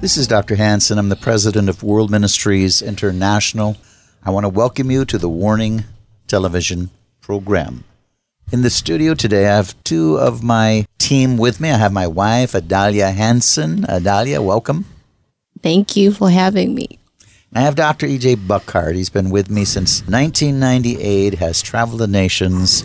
[0.00, 0.56] This is Dr.
[0.56, 0.96] Hansen.
[0.96, 3.76] I'm the president of World Ministries International.
[4.24, 5.84] I want to welcome you to the Warning
[6.26, 6.88] Television
[7.20, 7.84] program.
[8.50, 11.70] In the studio today, I have two of my team with me.
[11.70, 13.84] I have my wife, Adalia Hansen.
[13.90, 14.86] Adalia, welcome.
[15.62, 16.98] Thank you for having me.
[17.52, 18.06] I have Dr.
[18.06, 18.36] E.J.
[18.36, 18.96] Buckhart.
[18.96, 22.84] He's been with me since 1998, has traveled the nations,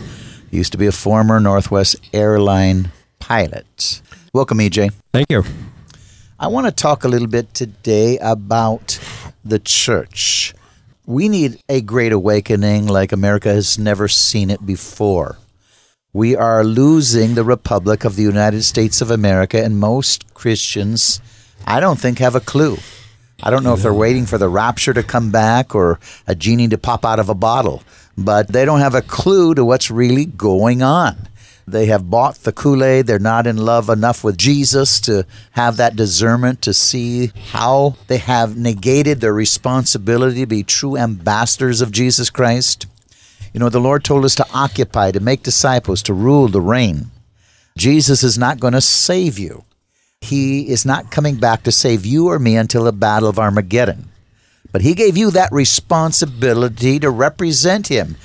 [0.50, 4.02] he used to be a former Northwest airline pilot.
[4.34, 4.90] Welcome, E.J.
[5.14, 5.44] Thank you.
[6.38, 8.98] I want to talk a little bit today about
[9.44, 10.54] the church.
[11.06, 15.38] We need a great awakening like America has never seen it before
[16.16, 21.20] we are losing the Republic of the United States of America, and most Christians,
[21.66, 22.78] I don't think, have a clue.
[23.42, 26.68] I don't know if they're waiting for the rapture to come back or a genie
[26.68, 27.82] to pop out of a bottle,
[28.16, 31.28] but they don't have a clue to what's really going on.
[31.68, 33.06] They have bought the Kool Aid.
[33.06, 38.18] They're not in love enough with Jesus to have that discernment to see how they
[38.18, 42.86] have negated their responsibility to be true ambassadors of Jesus Christ.
[43.52, 47.10] You know, the Lord told us to occupy, to make disciples, to rule, to reign.
[47.76, 49.64] Jesus is not going to save you.
[50.20, 54.10] He is not coming back to save you or me until the battle of Armageddon.
[54.72, 58.16] But He gave you that responsibility to represent Him.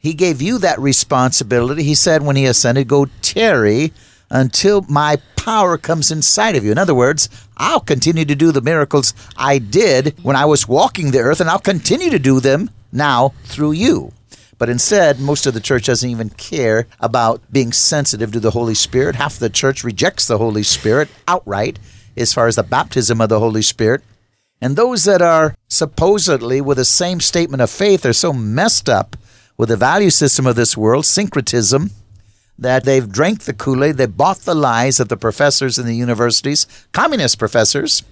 [0.00, 1.82] He gave you that responsibility.
[1.82, 3.92] He said when He ascended, Go tarry
[4.30, 6.72] until my power comes inside of you.
[6.72, 11.10] In other words, I'll continue to do the miracles I did when I was walking
[11.10, 14.12] the earth, and I'll continue to do them now through you.
[14.58, 18.74] But instead, most of the church doesn't even care about being sensitive to the Holy
[18.74, 19.16] Spirit.
[19.16, 21.78] Half the church rejects the Holy Spirit outright
[22.16, 24.02] as far as the baptism of the Holy Spirit.
[24.60, 29.16] And those that are supposedly with the same statement of faith are so messed up
[29.60, 31.90] with the value system of this world, syncretism,
[32.58, 35.94] that they've drank the Kool Aid, they've bought the lies of the professors in the
[35.94, 38.02] universities, communist professors,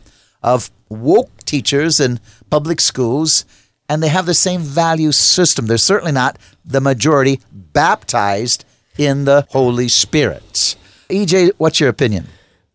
[0.42, 2.20] of woke teachers in
[2.50, 3.46] public schools,
[3.88, 5.64] and they have the same value system.
[5.64, 6.36] They're certainly not
[6.66, 8.66] the majority baptized
[8.98, 10.76] in the Holy Spirit.
[11.08, 12.26] EJ, what's your opinion?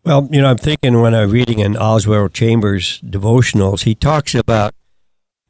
[0.02, 4.74] Well, you know, I'm thinking when I'm reading in Oswald Chambers' devotionals, he talks about,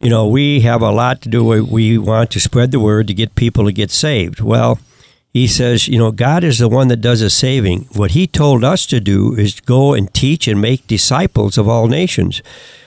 [0.04, 1.42] you know, we have a lot to do.
[1.64, 4.38] We want to spread the word to get people to get saved.
[4.38, 4.78] Well,
[5.32, 7.88] he says, you know, God is the one that does the saving.
[7.94, 11.88] What he told us to do is go and teach and make disciples of all
[11.88, 12.42] nations.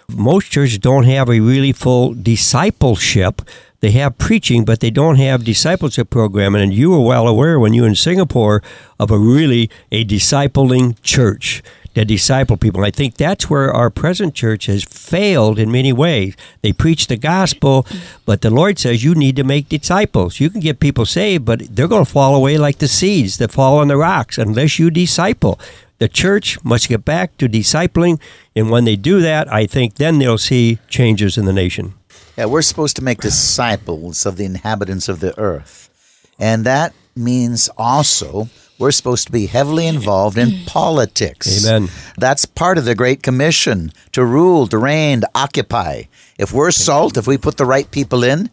[0.07, 3.41] Most churches don't have a really full discipleship.
[3.79, 6.53] They have preaching, but they don't have discipleship program.
[6.53, 8.61] And you were well aware when you were in Singapore
[8.99, 11.63] of a really a discipling church
[11.97, 12.81] that disciple people.
[12.81, 16.35] And I think that's where our present church has failed in many ways.
[16.61, 17.85] They preach the gospel,
[18.25, 20.39] but the Lord says you need to make disciples.
[20.39, 23.51] You can get people saved, but they're going to fall away like the seeds that
[23.51, 25.59] fall on the rocks unless you disciple.
[25.99, 28.19] The church must get back to discipling,
[28.55, 31.95] and when they do that, I think then they'll see changes in the nation.
[32.37, 35.89] Yeah, we're supposed to make disciples of the inhabitants of the earth.
[36.37, 41.65] And that means also we're supposed to be heavily involved in politics.
[41.65, 41.89] Amen.
[42.17, 46.03] That's part of the Great Commission to rule, to reign, to occupy.
[46.37, 48.49] If we're salt, if we put the right people in,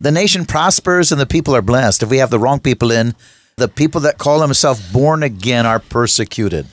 [0.00, 2.02] the nation prospers and the people are blessed.
[2.02, 3.14] If we have the wrong people in,
[3.56, 6.66] the people that call themselves born again are persecuted.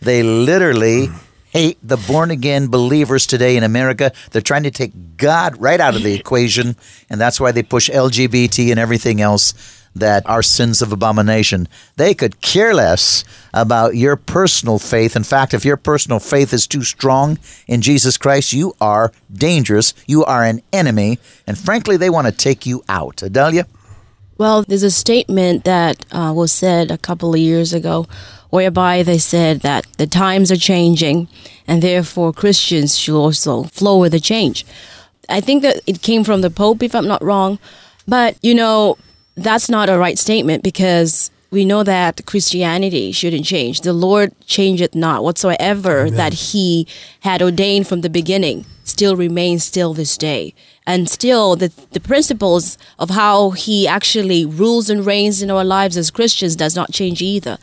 [0.00, 1.14] They literally mm.
[1.50, 4.12] hate the born again believers today in America.
[4.30, 6.76] They're trying to take God right out of the equation,
[7.08, 11.68] and that's why they push LGBT and everything else that are sins of abomination.
[11.96, 15.16] They could care less about your personal faith.
[15.16, 19.94] In fact, if your personal faith is too strong in Jesus Christ, you are dangerous.
[20.06, 21.18] You are an enemy.
[21.46, 23.22] And frankly, they want to take you out.
[23.22, 23.66] Adalia?
[24.38, 28.06] Well, there's a statement that uh, was said a couple of years ago
[28.50, 31.28] whereby they said that the times are changing
[31.66, 34.66] and therefore Christians should also flow with the change.
[35.28, 37.58] I think that it came from the Pope, if I'm not wrong.
[38.06, 38.98] But, you know,
[39.34, 43.82] that's not a right statement because we know that Christianity shouldn't change.
[43.82, 46.14] The Lord changeth not whatsoever Amen.
[46.14, 46.86] that He
[47.20, 50.54] had ordained from the beginning still remains still this day.
[50.86, 55.96] And still the, the principles of how He actually rules and reigns in our lives
[55.96, 57.58] as Christians does not change either.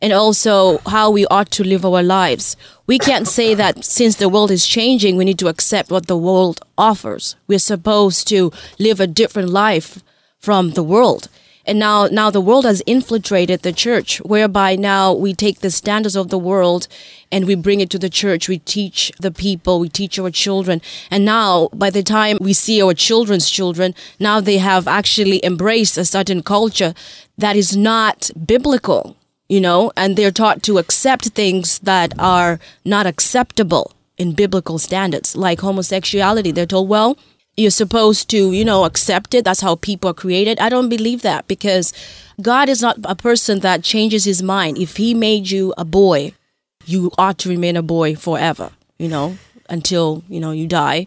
[0.00, 2.56] And also how we ought to live our lives.
[2.86, 6.16] We can't say that since the world is changing, we need to accept what the
[6.16, 7.36] world offers.
[7.46, 10.02] We're supposed to live a different life
[10.44, 11.28] from the world.
[11.66, 16.16] And now now the world has infiltrated the church whereby now we take the standards
[16.16, 16.86] of the world
[17.32, 18.48] and we bring it to the church.
[18.48, 20.82] We teach the people we teach our children.
[21.10, 25.96] And now by the time we see our children's children now they have actually embraced
[25.96, 26.92] a certain culture
[27.38, 29.16] that is not biblical
[29.48, 35.34] you know and they're taught to accept things that are not acceptable in biblical standards
[35.34, 36.52] like homosexuality.
[36.52, 37.16] They're told well
[37.56, 39.44] you're supposed to, you know, accept it.
[39.44, 40.58] That's how people are created.
[40.58, 41.92] I don't believe that because
[42.40, 44.78] God is not a person that changes his mind.
[44.78, 46.32] If he made you a boy,
[46.84, 51.06] you ought to remain a boy forever, you know, until, you know, you die.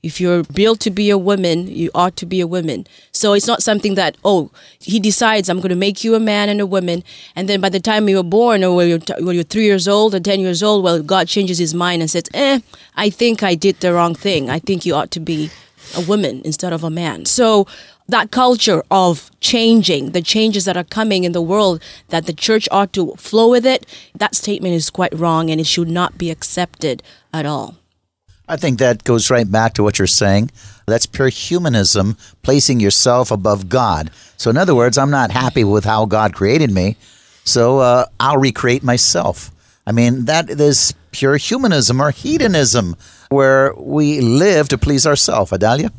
[0.00, 2.86] If you're built to be a woman, you ought to be a woman.
[3.10, 6.48] So it's not something that, oh, he decides I'm going to make you a man
[6.48, 7.02] and a woman.
[7.34, 9.64] And then by the time you were born or when you're, t- when you're three
[9.64, 12.60] years old or 10 years old, well, God changes his mind and says, eh,
[12.94, 14.48] I think I did the wrong thing.
[14.48, 15.50] I think you ought to be
[15.96, 17.24] a woman instead of a man.
[17.24, 17.66] So
[18.08, 22.68] that culture of changing, the changes that are coming in the world, that the church
[22.70, 26.30] ought to flow with it, that statement is quite wrong and it should not be
[26.30, 27.02] accepted
[27.32, 27.76] at all.
[28.48, 30.50] I think that goes right back to what you're saying.
[30.86, 34.10] That's pure humanism, placing yourself above God.
[34.38, 36.96] So, in other words, I'm not happy with how God created me,
[37.44, 39.50] so uh, I'll recreate myself.
[39.88, 42.94] I mean, that is pure humanism or hedonism
[43.30, 45.50] where we live to please ourselves.
[45.50, 45.90] Adalia?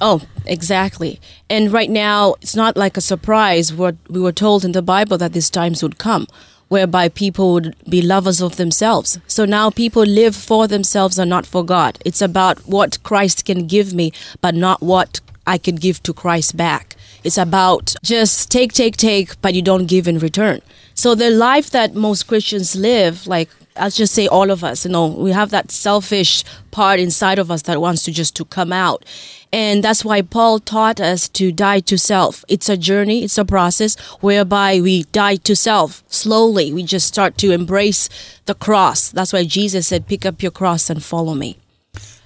[0.00, 1.20] Oh, exactly.
[1.50, 5.18] And right now, it's not like a surprise what we were told in the Bible
[5.18, 6.28] that these times would come,
[6.68, 9.18] whereby people would be lovers of themselves.
[9.26, 11.98] So now people live for themselves and not for God.
[12.04, 16.56] It's about what Christ can give me, but not what I can give to Christ
[16.56, 16.94] back.
[17.24, 20.60] It's about just take, take, take, but you don't give in return.
[20.94, 24.90] So the life that most Christians live, like I'll just say all of us, you
[24.90, 28.72] know, we have that selfish part inside of us that wants to just to come
[28.72, 29.04] out.
[29.52, 32.44] And that's why Paul taught us to die to self.
[32.48, 36.72] It's a journey, it's a process whereby we die to self slowly.
[36.72, 38.08] We just start to embrace
[38.46, 39.10] the cross.
[39.10, 41.58] That's why Jesus said, pick up your cross and follow me.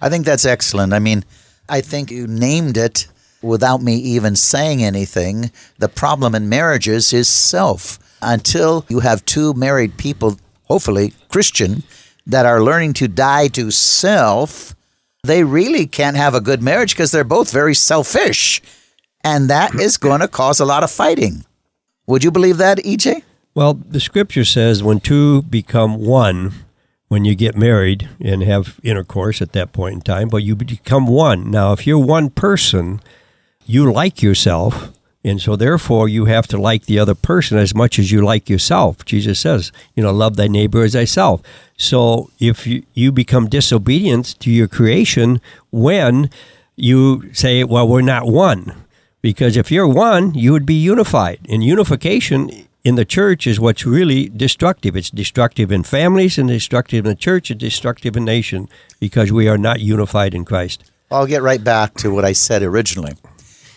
[0.00, 0.92] I think that's excellent.
[0.92, 1.24] I mean,
[1.68, 3.08] I think you named it
[3.46, 5.50] without me even saying anything.
[5.78, 7.98] The problem in marriages is self.
[8.22, 11.82] Until you have two married people hopefully Christian,
[12.26, 14.74] that are learning to die to self,
[15.22, 18.60] they really can't have a good marriage because they're both very selfish.
[19.22, 21.44] And that is going to cause a lot of fighting.
[22.06, 23.22] Would you believe that, EJ?
[23.54, 26.52] Well, the scripture says when two become one,
[27.08, 31.06] when you get married and have intercourse at that point in time, but you become
[31.06, 31.50] one.
[31.50, 33.00] Now, if you're one person,
[33.66, 34.92] you like yourself,
[35.26, 38.48] and so, therefore, you have to like the other person as much as you like
[38.48, 39.04] yourself.
[39.04, 41.42] Jesus says, you know, love thy neighbor as thyself.
[41.76, 45.40] So, if you, you become disobedient to your creation
[45.72, 46.30] when
[46.76, 48.84] you say, well, we're not one,
[49.20, 51.40] because if you're one, you would be unified.
[51.48, 54.94] And unification in the church is what's really destructive.
[54.94, 58.68] It's destructive in families and destructive in the church and destructive in nation
[59.00, 60.88] because we are not unified in Christ.
[61.10, 63.14] I'll get right back to what I said originally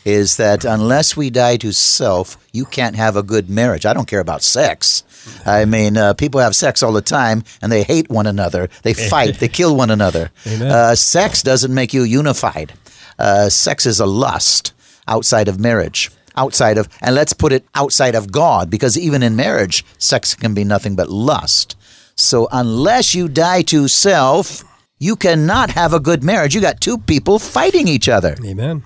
[0.09, 3.85] is that unless we die to self, you can't have a good marriage.
[3.85, 5.03] I don't care about sex.
[5.45, 8.69] I mean, uh, people have sex all the time and they hate one another.
[8.83, 10.31] They fight, they kill one another.
[10.45, 12.73] Uh, sex doesn't make you unified.
[13.17, 14.73] Uh, sex is a lust
[15.07, 16.09] outside of marriage.
[16.35, 20.53] Outside of, and let's put it outside of God, because even in marriage, sex can
[20.53, 21.75] be nothing but lust.
[22.15, 24.63] So unless you die to self,
[24.99, 26.55] you cannot have a good marriage.
[26.55, 28.37] You got two people fighting each other.
[28.45, 28.83] Amen.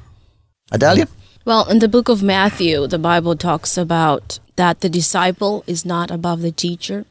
[0.73, 1.07] Adalia?
[1.45, 6.11] Well, in the book of Matthew, the Bible talks about that the disciple is not
[6.11, 7.05] above the teacher.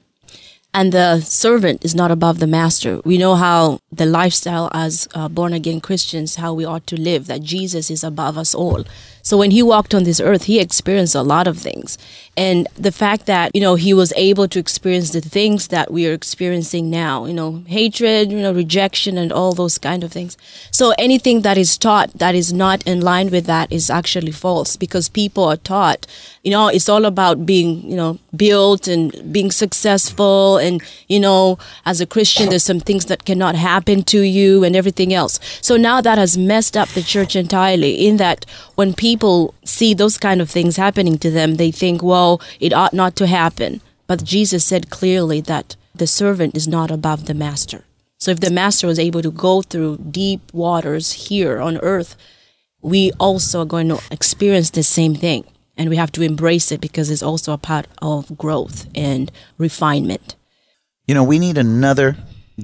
[0.74, 3.00] and the servant is not above the master.
[3.04, 7.26] We know how the lifestyle as uh, born again Christians, how we ought to live,
[7.26, 8.84] that Jesus is above us all.
[9.22, 11.96] So when he walked on this earth, he experienced a lot of things.
[12.36, 16.06] And the fact that, you know, he was able to experience the things that we
[16.06, 20.38] are experiencing now, you know, hatred, you know, rejection and all those kind of things.
[20.70, 24.76] So anything that is taught that is not in line with that is actually false
[24.76, 26.06] because people are taught,
[26.42, 31.58] you know, it's all about being, you know, built and being successful and, you know,
[31.84, 35.38] as a Christian, there's some things that cannot happen to you and everything else.
[35.60, 39.11] So now that has messed up the church entirely in that when people
[39.64, 43.26] see those kind of things happening to them, they think, well, it ought not to
[43.26, 43.80] happen.
[44.06, 47.84] But Jesus said clearly that the servant is not above the master.
[48.18, 52.16] So if the master was able to go through deep waters here on earth,
[52.80, 55.44] we also are going to experience the same thing.
[55.76, 60.36] And we have to embrace it because it's also a part of growth and refinement.
[61.06, 62.16] You know, we need another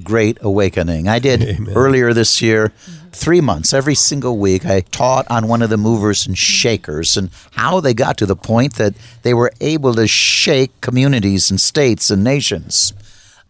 [0.03, 1.07] great awakening.
[1.07, 1.73] I did Amen.
[1.75, 2.71] earlier this year,
[3.11, 7.29] three months, every single week, I taught on one of the movers and shakers and
[7.51, 12.09] how they got to the point that they were able to shake communities and states
[12.11, 12.93] and nations.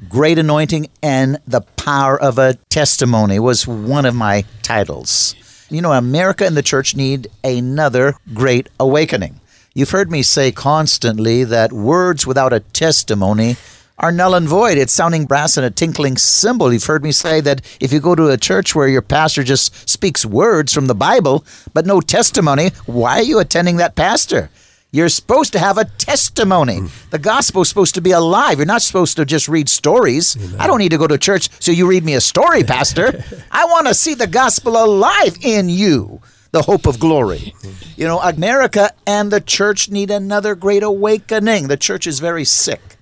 [0.08, 5.36] Great anointing and the power of a testimony was one of my titles.
[5.70, 9.40] You know, America and the church need another great awakening.
[9.76, 13.58] You've heard me say constantly that words without a testimony
[14.00, 14.78] are null and void.
[14.78, 16.72] It's sounding brass and a tinkling cymbal.
[16.72, 19.90] You've heard me say that if you go to a church where your pastor just
[19.90, 24.50] speaks words from the Bible but no testimony, why are you attending that pastor?
[24.92, 26.80] You're supposed to have a testimony.
[26.80, 27.10] Mm.
[27.12, 28.58] The gospel is supposed to be alive.
[28.58, 30.36] You're not supposed to just read stories.
[30.58, 33.24] I don't need to go to church so you read me a story, Pastor.
[33.52, 37.54] I want to see the gospel alive in you, the hope of glory.
[37.62, 37.98] Mm.
[37.98, 41.68] You know, America and the church need another great awakening.
[41.68, 42.99] The church is very sick.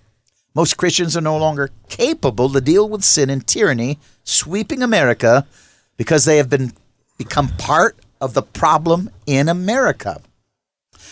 [0.57, 5.45] Most Christians are no longer capable to deal with sin and tyranny sweeping America
[5.97, 6.73] because they have been
[7.15, 10.19] become part of the problem in America.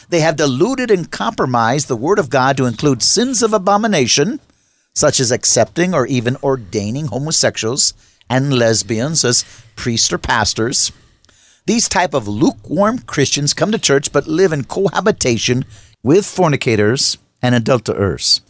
[0.10, 4.40] They have diluted and compromised the Word of God to include sins of abomination,
[4.96, 7.94] such as accepting or even ordaining homosexuals
[8.28, 10.92] and lesbians as priests or pastors.
[11.68, 15.66] These type of lukewarm Christians come to church but live in cohabitation
[16.02, 18.42] with fornicators and adulterers.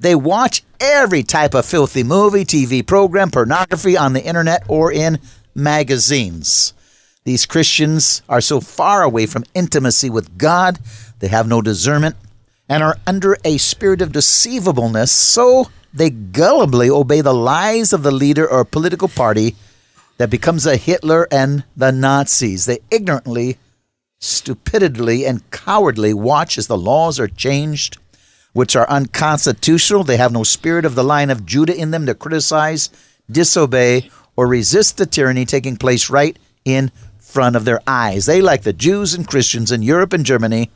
[0.00, 5.18] They watch every type of filthy movie, TV program, pornography on the internet or in
[5.54, 6.72] magazines.
[7.24, 10.78] These Christians are so far away from intimacy with God,
[11.18, 12.16] they have no discernment
[12.68, 18.10] and are under a spirit of deceivableness, so they gullibly obey the lies of the
[18.10, 19.56] leader or political party
[20.18, 22.66] that becomes a Hitler and the Nazis.
[22.66, 23.58] They ignorantly,
[24.18, 27.98] stupidly, and cowardly watch as the laws are changed,
[28.52, 30.04] which are unconstitutional.
[30.04, 32.90] They have no spirit of the line of Judah in them to criticize,
[33.30, 38.26] disobey, or resist the tyranny taking place right in front of their eyes.
[38.26, 40.70] They, like the Jews and Christians in Europe and Germany,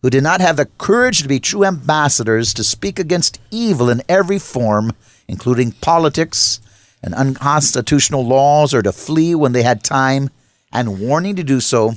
[0.00, 4.02] who did not have the courage to be true ambassadors to speak against evil in
[4.08, 4.92] every form,
[5.28, 6.60] including politics
[7.02, 10.30] and unconstitutional laws, or to flee when they had time
[10.72, 11.92] and warning to do so,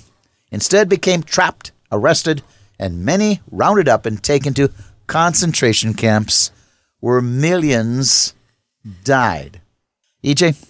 [0.52, 2.44] instead became trapped, arrested,
[2.78, 4.70] and many rounded up and taken to
[5.08, 6.52] concentration camps
[7.00, 8.34] where millions
[9.04, 9.62] died.
[10.24, 10.66] EJ?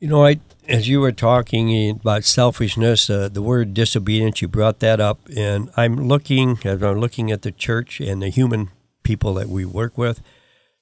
[0.00, 4.78] You know, I as you were talking about selfishness, uh, the word disobedience, you brought
[4.78, 8.70] that up, and I'm looking as I'm looking at the church and the human
[9.02, 10.22] people that we work with.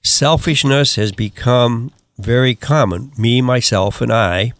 [0.03, 3.11] Selfishness has become very common.
[3.17, 4.53] Me, myself, and I.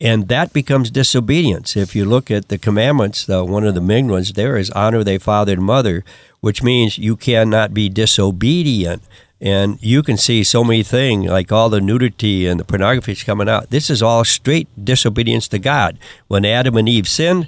[0.00, 1.76] And that becomes disobedience.
[1.76, 5.18] If you look at the commandments, one of the main ones there is honor thy
[5.18, 6.04] father and mother,
[6.40, 9.02] which means you cannot be disobedient.
[9.40, 13.22] And you can see so many things, like all the nudity and the pornography is
[13.22, 13.70] coming out.
[13.70, 15.96] This is all straight disobedience to God.
[16.26, 17.46] When Adam and Eve sinned,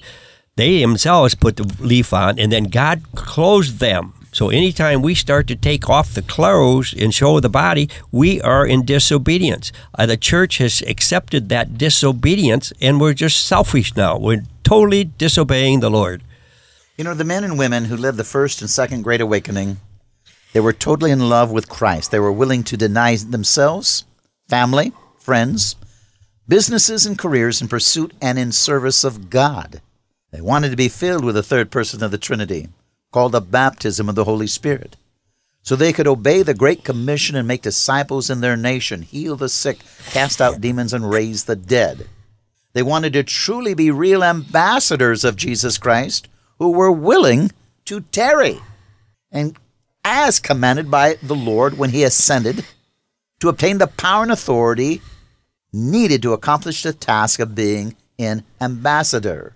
[0.54, 4.12] they themselves put the leaf on, and then God closed them.
[4.32, 8.64] So anytime we start to take off the clothes and show the body, we are
[8.64, 9.72] in disobedience.
[9.98, 14.16] Uh, the church has accepted that disobedience, and we're just selfish now.
[14.16, 16.22] We're totally disobeying the Lord.
[17.00, 19.78] You know, the men and women who lived the first and second Great Awakening,
[20.52, 22.10] they were totally in love with Christ.
[22.10, 24.04] They were willing to deny themselves,
[24.50, 25.76] family, friends,
[26.46, 29.80] businesses, and careers in pursuit and in service of God.
[30.30, 32.68] They wanted to be filled with the third person of the Trinity,
[33.12, 34.98] called the baptism of the Holy Spirit,
[35.62, 39.48] so they could obey the Great Commission and make disciples in their nation, heal the
[39.48, 39.78] sick,
[40.10, 42.10] cast out demons, and raise the dead.
[42.74, 46.28] They wanted to truly be real ambassadors of Jesus Christ
[46.60, 47.50] who were willing
[47.86, 48.60] to tarry.
[49.32, 49.56] And
[50.04, 52.64] as commanded by the Lord when he ascended,
[53.40, 55.00] to obtain the power and authority
[55.72, 59.54] needed to accomplish the task of being an ambassador.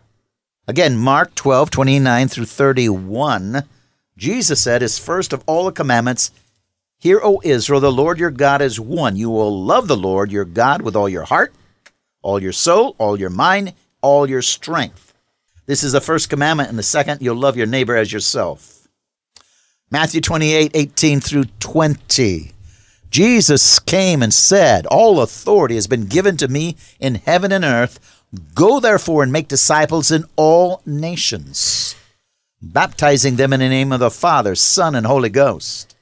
[0.67, 3.65] Again, Mark 12, 29 through 31,
[4.17, 6.33] Jesus said, is first of all the commandments
[6.99, 9.17] Hear, O Israel, the Lord your God is one.
[9.17, 11.53] You will love the Lord your God with all your heart,
[12.23, 15.14] all your soul, all your mind, all your strength.
[15.67, 18.87] This is the first commandment, and the second, you'll love your neighbor as yourself.
[19.91, 22.53] Matthew 28, 18 through 20.
[23.11, 28.25] Jesus came and said, All authority has been given to me in heaven and earth.
[28.55, 31.95] Go therefore and make disciples in all nations,
[32.61, 35.95] baptizing them in the name of the Father, Son, and Holy Ghost,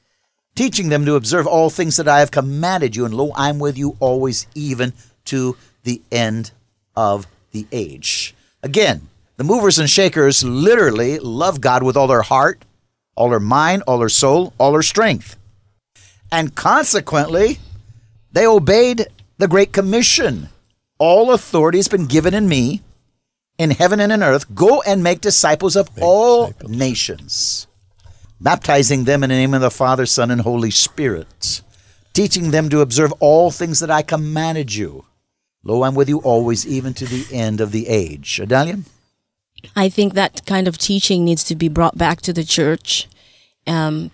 [0.54, 3.04] teaching them to observe all things that I have commanded you.
[3.04, 4.94] And lo, I'm with you always, even
[5.26, 6.50] to the end
[6.96, 8.34] of the age.
[8.62, 9.08] Again,
[9.42, 12.64] the movers and shakers literally love God with all their heart,
[13.16, 15.34] all their mind, all their soul, all their strength.
[16.30, 17.58] And consequently,
[18.30, 19.08] they obeyed
[19.38, 20.48] the Great Commission.
[20.96, 22.82] All authority has been given in me
[23.58, 24.54] in heaven and in earth.
[24.54, 26.70] Go and make disciples of make all disciples.
[26.70, 27.66] nations,
[28.40, 31.62] baptizing them in the name of the Father, Son, and Holy Spirit,
[32.12, 35.04] teaching them to observe all things that I commanded you.
[35.64, 38.38] Lo, I'm with you always, even to the end of the age.
[38.38, 38.78] Adalia?
[39.76, 43.08] I think that kind of teaching needs to be brought back to the church.
[43.66, 44.10] Um,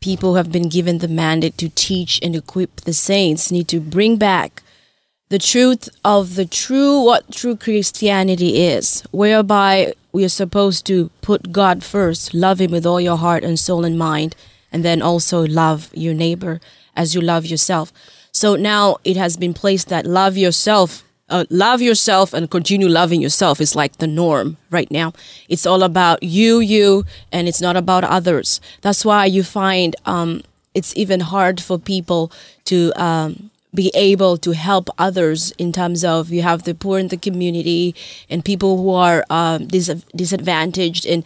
[0.00, 4.16] people have been given the mandate to teach and equip the saints need to bring
[4.16, 4.62] back
[5.28, 11.52] the truth of the true what true Christianity is, whereby we are supposed to put
[11.52, 14.34] God first, love Him with all your heart and soul and mind,
[14.72, 16.60] and then also love your neighbor
[16.96, 17.92] as you love yourself.
[18.32, 23.20] So now it has been placed that love yourself uh, love yourself and continue loving
[23.20, 25.12] yourself is like the norm right now.
[25.48, 28.60] It's all about you, you, and it's not about others.
[28.80, 30.42] That's why you find um,
[30.74, 32.32] it's even hard for people
[32.64, 37.08] to um, be able to help others in terms of you have the poor in
[37.08, 37.94] the community
[38.30, 41.24] and people who are um, dis- disadvantaged and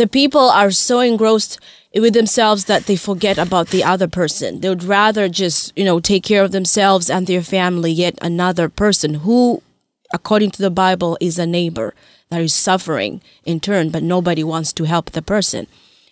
[0.00, 1.60] the people are so engrossed
[1.94, 4.60] with themselves that they forget about the other person.
[4.60, 8.70] They would rather just, you know, take care of themselves and their family, yet another
[8.70, 9.62] person who,
[10.10, 11.92] according to the Bible, is a neighbor
[12.30, 15.66] that is suffering in turn, but nobody wants to help the person.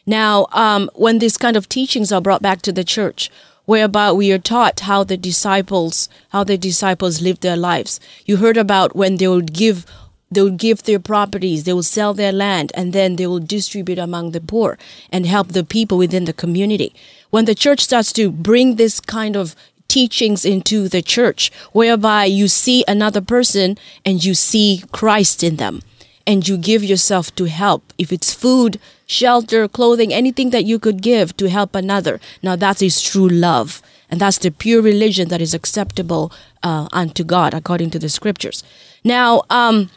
[0.05, 3.31] Now, um, when these kind of teachings are brought back to the church,
[3.65, 8.01] whereby we are taught how the disciples, how the disciples lived their lives.
[8.27, 9.87] You heard about when they would give
[10.31, 13.99] they will give their properties, they will sell their land, and then they will distribute
[13.99, 14.79] among the poor
[15.11, 16.95] and help the people within the community.
[17.31, 19.55] When the church starts to bring this kind of
[19.89, 25.81] teachings into the church, whereby you see another person and you see Christ in them,
[26.27, 27.95] and you give yourself to help.
[27.97, 32.83] If it's food, shelter, clothing, anything that you could give to help another, now that
[32.83, 33.81] is true love.
[34.11, 36.31] And that's the pure religion that is acceptable
[36.63, 38.63] uh, unto God, according to the scriptures.
[39.05, 39.91] Now, um,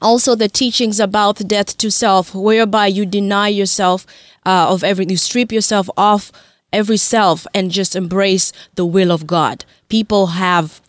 [0.00, 4.06] also the teachings about death to self, whereby you deny yourself
[4.46, 6.32] uh, of everything, you strip yourself off
[6.72, 9.64] every self and just embrace the will of God.
[9.88, 10.80] People have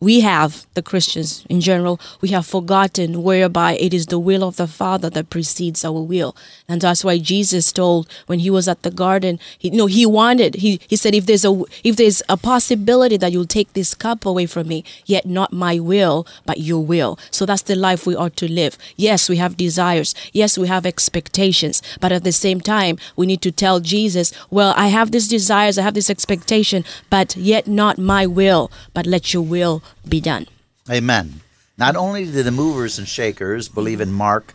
[0.00, 4.56] we have, the Christians in general, we have forgotten whereby it is the will of
[4.56, 6.36] the Father that precedes our will.
[6.68, 10.06] And that's why Jesus told when he was at the garden, he, you know, he
[10.06, 13.92] wanted, he, he said, if there's a, if there's a possibility that you'll take this
[13.92, 17.18] cup away from me, yet not my will, but your will.
[17.32, 18.78] So that's the life we ought to live.
[18.94, 20.14] Yes, we have desires.
[20.32, 21.82] Yes, we have expectations.
[22.00, 25.76] But at the same time, we need to tell Jesus, well, I have these desires,
[25.76, 30.46] I have this expectation, but yet not my will, but let your will be done.
[30.90, 31.40] Amen.
[31.76, 34.54] Not only did the movers and shakers believe in Mark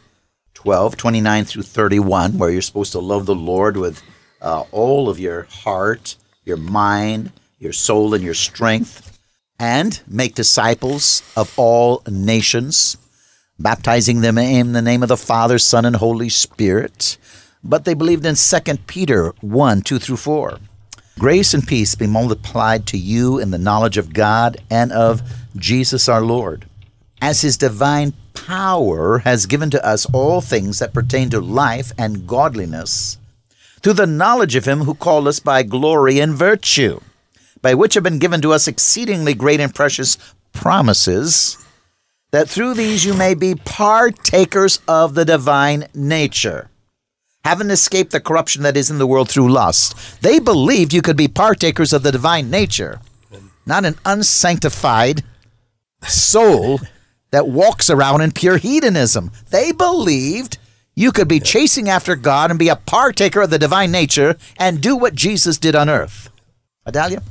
[0.56, 4.02] 12, 29 through 31, where you're supposed to love the Lord with
[4.41, 9.19] uh, all of your heart, your mind, your soul, and your strength,
[9.60, 12.98] and make disciples of all nations,
[13.58, 17.17] baptizing them in the name of the Father, Son, and Holy Spirit.
[17.63, 20.60] But they believed in 2 Peter 1, 2 through 4.
[21.19, 25.21] Grace and peace be multiplied to you in the knowledge of God and of
[25.56, 26.65] Jesus our Lord,
[27.21, 32.26] as his divine power has given to us all things that pertain to life and
[32.26, 33.19] godliness,
[33.82, 36.99] through the knowledge of him who called us by glory and virtue,
[37.62, 40.17] by which have been given to us exceedingly great and precious
[40.52, 41.58] promises,
[42.32, 46.69] that through these you may be partakers of the divine nature
[47.44, 50.22] having escaped the corruption that is in the world through lust.
[50.22, 53.02] They believed you could be partakers of the divine nature,
[53.66, 55.24] not an unsanctified
[56.08, 56.80] soul
[57.32, 59.32] that walks around in pure hedonism.
[59.50, 60.58] They believed
[60.96, 64.82] you could be chasing after God and be a partaker of the divine nature and
[64.82, 66.30] do what Jesus did on earth.
[66.86, 67.24] Adalia?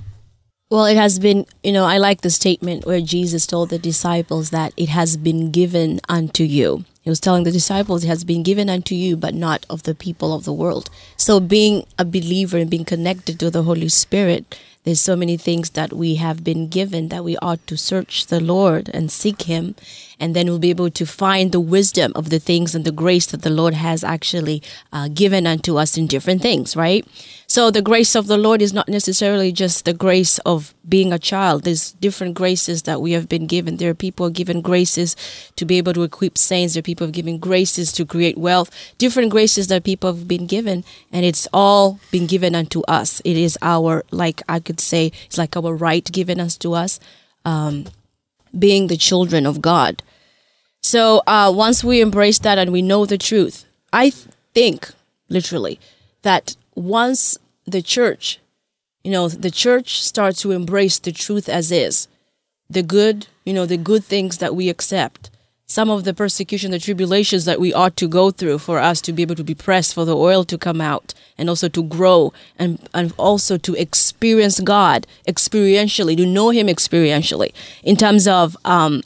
[0.70, 4.51] Well, it has been, you know, I like the statement where Jesus told the disciples
[4.51, 6.85] that it has been given unto you.
[7.02, 9.94] He was telling the disciples, it has been given unto you, but not of the
[9.94, 10.88] people of the world.
[11.16, 15.70] So, being a believer and being connected to the Holy Spirit, there's so many things
[15.70, 19.76] that we have been given that we ought to search the Lord and seek Him.
[20.18, 23.26] And then we'll be able to find the wisdom of the things and the grace
[23.26, 27.06] that the Lord has actually uh, given unto us in different things, right?
[27.52, 31.18] So the grace of the Lord is not necessarily just the grace of being a
[31.18, 31.64] child.
[31.64, 33.76] There's different graces that we have been given.
[33.76, 35.16] There are people given graces
[35.56, 36.72] to be able to equip saints.
[36.72, 38.70] There are people given graces to create wealth.
[38.96, 43.20] Different graces that people have been given, and it's all been given unto us.
[43.22, 47.00] It is our, like I could say, it's like our right given us to us,
[47.44, 47.87] um,
[48.58, 50.02] being the children of God.
[50.82, 54.11] So uh, once we embrace that and we know the truth, I
[54.54, 54.90] think
[55.28, 55.78] literally
[56.22, 58.40] that once the church,
[59.04, 62.08] you know, the church starts to embrace the truth as is,
[62.68, 65.30] the good, you know, the good things that we accept,
[65.72, 69.11] some of the persecution, the tribulations that we ought to go through for us to
[69.11, 72.30] be able to be pressed for the oil to come out and also to grow
[72.58, 79.02] and, and also to experience God experientially, to know Him experientially in terms of um,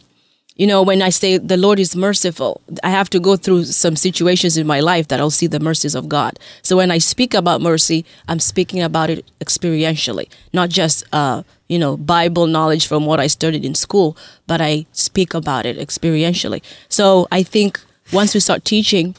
[0.57, 3.94] you know, when I say the Lord is merciful, I have to go through some
[3.94, 6.38] situations in my life that I'll see the mercies of God.
[6.62, 11.79] So when I speak about mercy, I'm speaking about it experientially, not just, uh, you
[11.79, 16.62] know, Bible knowledge from what I studied in school, but I speak about it experientially.
[16.88, 17.81] So I think
[18.12, 19.16] once we start teaching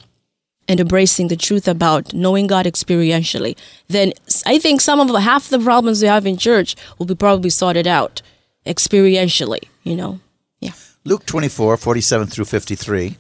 [0.68, 3.58] and embracing the truth about knowing God experientially,
[3.88, 4.14] then
[4.46, 7.88] I think some of half the problems we have in church will be probably sorted
[7.88, 8.22] out
[8.66, 10.20] experientially, you know.
[10.60, 10.74] Yeah.
[11.06, 13.18] Luke 24, 47 through 53,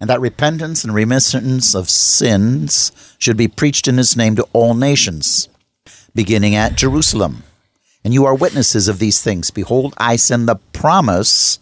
[0.00, 4.74] and that repentance and remission of sins should be preached in his name to all
[4.74, 5.48] nations,
[6.14, 7.42] beginning at Jerusalem.
[8.06, 9.50] And you are witnesses of these things.
[9.50, 11.58] Behold, I send the promise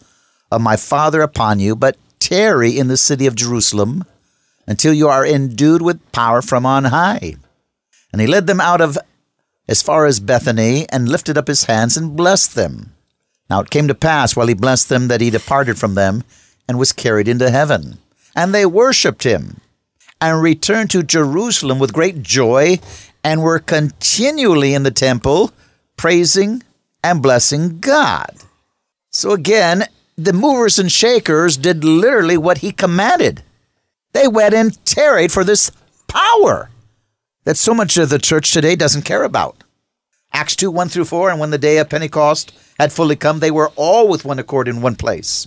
[0.53, 4.05] of my Father upon you, but tarry in the city of Jerusalem
[4.67, 7.37] until you are endued with power from on high.
[8.13, 8.99] And he led them out of
[9.69, 12.93] as far as Bethany, and lifted up his hands and blessed them.
[13.49, 16.25] Now it came to pass while he blessed them that he departed from them
[16.69, 17.97] and was carried into heaven.
[18.37, 19.63] And they worshipped him
[20.21, 22.81] and returned to Jerusalem with great joy
[23.23, 25.51] and were continually in the temple
[25.97, 26.63] praising
[27.03, 28.35] and blessing God.
[29.11, 29.85] So again,
[30.17, 33.43] the movers and shakers did literally what he commanded.
[34.13, 35.71] They went and tarried for this
[36.07, 36.71] power
[37.45, 39.63] that so much of the church today doesn't care about.
[40.33, 43.51] Acts 2 1 through 4, and when the day of Pentecost had fully come, they
[43.51, 45.47] were all with one accord in one place.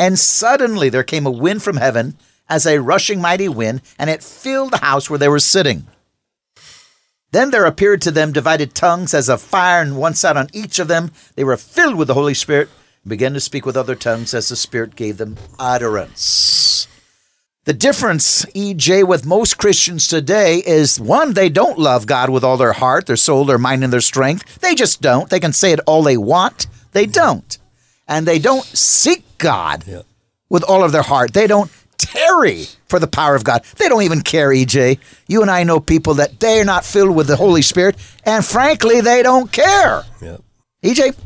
[0.00, 2.16] And suddenly there came a wind from heaven
[2.48, 5.86] as a rushing mighty wind, and it filled the house where they were sitting.
[7.36, 10.78] Then there appeared to them divided tongues as of fire, and one sat on each
[10.78, 11.10] of them.
[11.34, 12.70] They were filled with the Holy Spirit
[13.02, 16.88] and began to speak with other tongues as the Spirit gave them utterance.
[17.64, 22.56] The difference, EJ, with most Christians today is one, they don't love God with all
[22.56, 24.58] their heart, their soul, their mind, and their strength.
[24.60, 25.28] They just don't.
[25.28, 26.68] They can say it all they want.
[26.92, 27.58] They don't.
[28.08, 30.02] And they don't seek God yeah.
[30.48, 31.34] with all of their heart.
[31.34, 33.64] They don't tarry for the power of God.
[33.76, 34.98] They don't even care, EJ.
[35.26, 39.00] You and I know people that they're not filled with the Holy Spirit, and frankly,
[39.00, 40.04] they don't care.
[40.20, 40.38] Yeah.
[40.82, 41.16] EJ?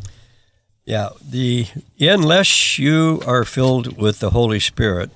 [0.84, 1.66] Yeah, the
[2.00, 5.10] unless you are filled with the Holy Spirit,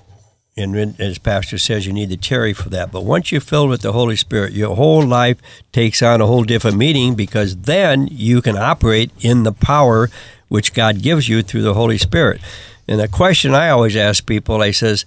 [0.57, 3.81] and as pastor says you need to tarry for that but once you're filled with
[3.81, 5.37] the holy spirit your whole life
[5.71, 10.09] takes on a whole different meaning because then you can operate in the power
[10.47, 12.39] which god gives you through the holy spirit
[12.87, 15.03] and the question i always ask people i says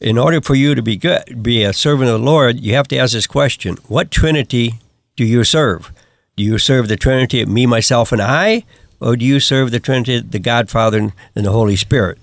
[0.00, 2.88] in order for you to be good be a servant of the lord you have
[2.88, 4.74] to ask this question what trinity
[5.16, 5.92] do you serve
[6.36, 8.64] do you serve the trinity of me myself and i
[9.00, 12.18] or do you serve the trinity of the godfather and the holy spirit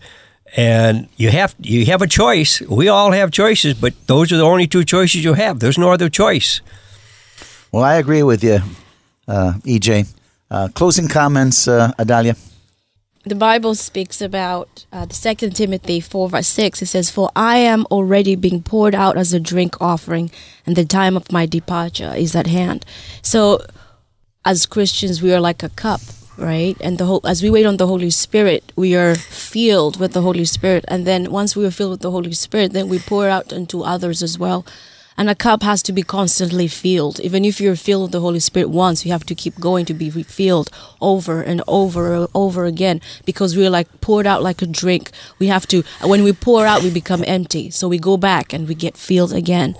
[0.55, 2.61] and you have you have a choice.
[2.61, 5.59] We all have choices, but those are the only two choices you have.
[5.59, 6.61] There's no other choice.
[7.71, 8.59] Well, I agree with you,
[9.27, 10.13] uh, EJ.
[10.49, 12.35] Uh, closing comments, uh, Adalia.
[13.23, 16.81] The Bible speaks about uh, the Second Timothy four verse six.
[16.81, 20.31] It says, "For I am already being poured out as a drink offering,
[20.65, 22.83] and the time of my departure is at hand."
[23.21, 23.61] So,
[24.43, 26.01] as Christians, we are like a cup
[26.37, 26.75] right?
[26.81, 30.21] And the whole as we wait on the Holy Spirit, we are filled with the
[30.21, 33.29] Holy Spirit, and then once we are filled with the Holy Spirit, then we pour
[33.29, 34.65] out into others as well.
[35.21, 37.19] And a cup has to be constantly filled.
[37.19, 39.93] Even if you're filled with the Holy Spirit once, you have to keep going to
[39.93, 44.65] be refilled over and over and over again because we're like poured out like a
[44.65, 45.11] drink.
[45.37, 47.69] We have to, when we pour out, we become empty.
[47.69, 49.75] So we go back and we get filled again